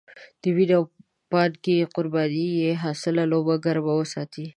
د 0.41 0.43
وينې 0.55 0.75
او 0.77 0.83
پانګې 1.31 1.77
قربانۍ 1.95 2.45
بې 2.57 2.71
حاصله 2.81 3.23
لوبه 3.31 3.55
ګرمه 3.65 3.93
وساتي. 3.97 4.45